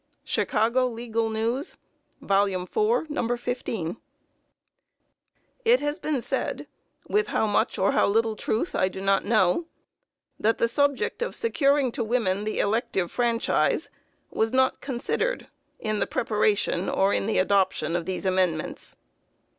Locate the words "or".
7.77-7.91, 16.89-17.13